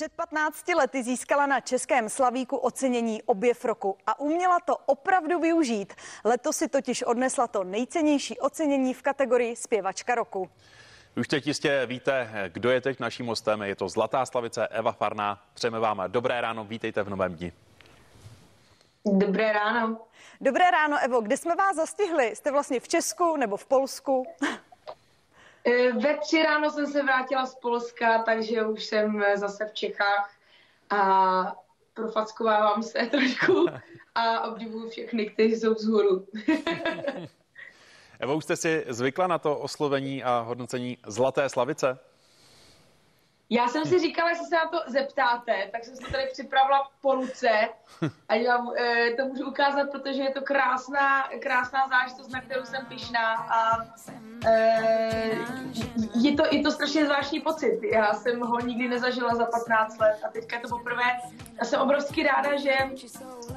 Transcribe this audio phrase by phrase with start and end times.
[0.00, 5.94] Před 15 lety získala na Českém Slavíku ocenění objev roku a uměla to opravdu využít.
[6.24, 10.50] Letos si totiž odnesla to nejcennější ocenění v kategorii zpěvačka roku.
[11.16, 13.62] Už teď jistě víte, kdo je teď naším hostem.
[13.62, 15.42] Je to Zlatá Slavice Eva Farná.
[15.54, 17.52] Přejeme vám dobré ráno, vítejte v novém dni.
[19.04, 19.98] Dobré ráno.
[20.40, 21.20] Dobré ráno, Evo.
[21.20, 22.36] Kde jsme vás zastihli?
[22.36, 24.26] Jste vlastně v Česku nebo v Polsku?
[25.64, 30.30] E, ve tři ráno jsem se vrátila z Polska, takže už jsem zase v Čechách
[30.90, 31.56] a
[31.94, 33.66] profackovávám se trošku
[34.14, 36.26] a obdivuju všechny, kteří jsou vzhůru.
[38.20, 41.98] Evo, už jste si zvykla na to oslovení a hodnocení Zlaté slavice?
[43.52, 47.14] Já jsem si říkala, jestli se na to zeptáte, tak jsem se tady připravila po
[47.14, 47.48] ruce
[48.28, 52.86] a vám e, to můžu ukázat, protože je to krásná, krásná zážitost, na kterou jsem
[52.86, 53.86] pišná a
[54.46, 55.38] e,
[56.14, 57.80] je, to, je to strašně zvláštní pocit.
[57.92, 61.04] Já jsem ho nikdy nezažila za 15 let a teďka je to poprvé.
[61.58, 62.72] Já jsem obrovsky ráda, že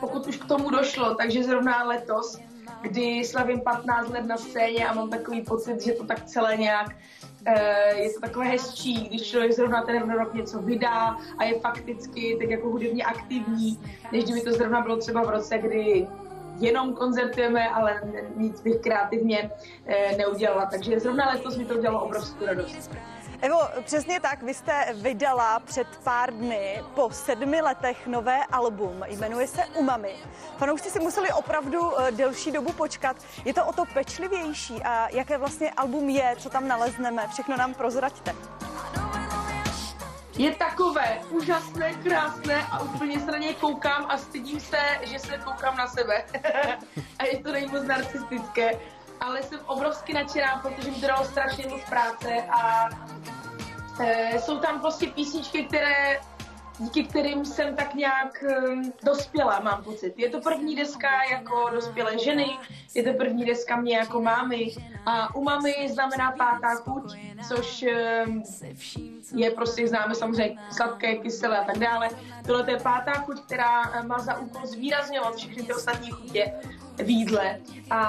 [0.00, 2.40] pokud už k tomu došlo, takže zrovna letos,
[2.82, 6.96] kdy slavím 15 let na scéně a mám takový pocit, že to tak celé nějak
[7.22, 7.29] Eh,
[7.96, 12.50] je to takové hezčí, když člověk zrovna ten rok něco vydá a je fakticky tak
[12.50, 13.78] jako hudebně aktivní,
[14.12, 16.06] než kdyby to zrovna bylo třeba v roce, kdy
[16.60, 18.00] jenom koncertujeme, ale
[18.36, 19.50] nic bych kreativně
[19.86, 20.66] eh, neudělala.
[20.66, 22.90] Takže zrovna letos mi to udělalo obrovskou radost.
[23.42, 29.46] Evo, přesně tak, vy jste vydala před pár dny po sedmi letech nové album, jmenuje
[29.46, 30.14] se Umami.
[30.56, 33.16] Fanoušci si museli opravdu uh, delší dobu počkat.
[33.44, 37.74] Je to o to pečlivější a jaké vlastně album je, co tam nalezneme, všechno nám
[37.74, 38.34] prozraďte.
[40.38, 45.38] Je takové úžasné, krásné a úplně se na něj koukám a stydím se, že se
[45.38, 46.24] koukám na sebe.
[47.18, 48.70] a je to nejmoc narcistické
[49.20, 52.88] ale jsem obrovsky nadšená, protože mi to dalo strašně moc práce a
[54.00, 56.20] e, jsou tam prostě písničky, které
[56.80, 60.18] díky kterým jsem tak nějak um, dospěla, mám pocit.
[60.18, 62.58] Je to první deska jako dospělé ženy,
[62.94, 64.66] je to první deska mě jako mámy
[65.06, 67.84] a u mamy znamená pátá chuť, což
[68.26, 68.42] um,
[69.34, 72.08] je prostě známe samozřejmě sladké, kyselé a tak dále.
[72.46, 76.52] Tohle je pátá chuť, která má za úkol zvýrazňovat všechny ty ostatní chutě
[77.02, 77.60] v jídle.
[77.90, 78.00] A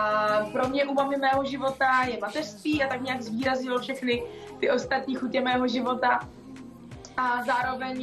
[0.52, 4.24] pro mě u mamy mého života je mateřství a tak nějak zvýrazilo všechny
[4.60, 6.20] ty ostatní chutě mého života
[7.18, 8.02] a zároveň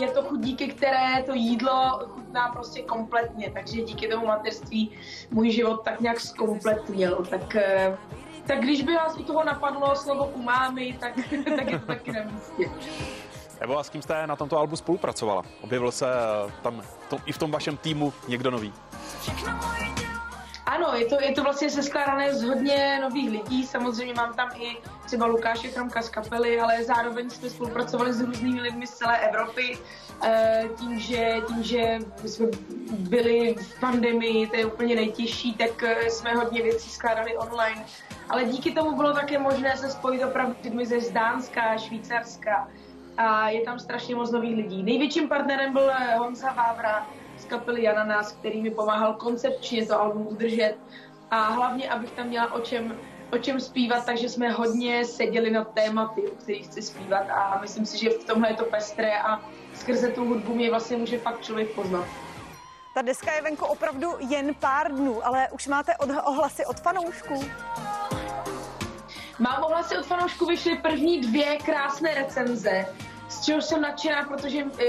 [0.00, 4.90] je to chuť, díky které to jídlo chutná prostě kompletně, takže díky tomu mateřství
[5.30, 7.98] můj život tak nějak zkompletnil, tak eh,
[8.46, 11.14] tak když by vás u toho napadlo slovo umámy, tak,
[11.56, 12.70] tak je to taky na místě.
[13.60, 15.42] Evo, a s kým jste na tomto albu spolupracovala?
[15.60, 18.72] Objevil se eh, tam to, i v tom vašem týmu někdo nový?
[20.66, 23.66] Ano, je to, je to vlastně seskládané z hodně nových lidí.
[23.66, 24.76] Samozřejmě mám tam i
[25.06, 29.78] třeba Lukáše Chromka z kapely, ale zároveň jsme spolupracovali s různými lidmi z celé Evropy.
[30.22, 32.46] Eh, tím, že, tím, že jsme
[32.90, 37.84] byli v pandemii, to je úplně nejtěžší, tak eh, jsme hodně věcí skládali online.
[38.28, 42.68] Ale díky tomu bylo také možné se spojit opravdu lidmi ze Zdánska, Švýcarska
[43.16, 44.82] a je tam strašně moc nových lidí.
[44.82, 47.06] Největším partnerem byl eh, Honza Vávra,
[47.44, 50.76] z kapely Jana s který mi pomáhal koncepčně to album udržet
[51.30, 52.98] a hlavně, abych tam měla o čem,
[53.32, 57.86] o čem zpívat, takže jsme hodně seděli na tématy, o kterých chci zpívat a myslím
[57.86, 59.40] si, že v tomhle je to pestré a
[59.74, 62.06] skrze tu hudbu mě vlastně může fakt člověk poznat.
[62.94, 67.44] Ta deska je venku opravdu jen pár dnů, ale už máte od, ohlasy od fanoušků?
[69.38, 72.86] Mám ohlasy od fanoušků, vyšly první dvě krásné recenze,
[73.28, 74.84] z čeho jsem nadšená, protože e,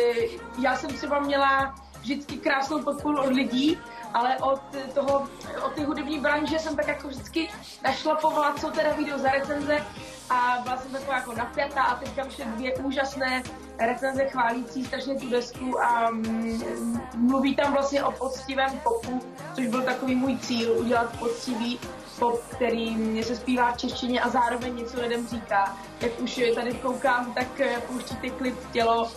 [0.62, 3.78] já jsem třeba měla vždycky krásnou podporu od lidí,
[4.14, 4.62] ale od
[4.94, 5.28] toho,
[5.66, 7.50] od té hudební branže jsem tak jako vždycky
[7.84, 9.86] našla povolat, co teda video za recenze
[10.30, 13.44] a byla jsem taková jako napjatá a teďka vyšly dvě úžasné
[13.80, 19.22] recenze chválící strašně tu desku a mm, mluví tam vlastně o poctivém popu,
[19.56, 21.80] což byl takový můj cíl, udělat poctivý
[22.20, 25.78] pop, který mě se zpívá v češtině a zároveň něco lidem říká.
[26.02, 27.48] Jak už tady koukám, tak
[27.88, 29.12] pouštíte klip Tělo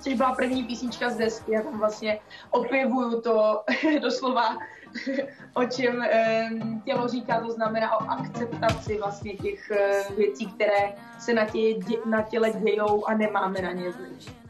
[0.00, 1.52] což byla první písnička z desky.
[1.52, 3.64] Já tam vlastně opěvuju to
[4.02, 4.58] doslova,
[5.54, 6.04] o čem
[6.84, 9.72] tělo říká, to znamená o akceptaci vlastně těch
[10.16, 11.34] věcí, které se
[12.06, 14.47] na těle dějou a nemáme na ně vliv.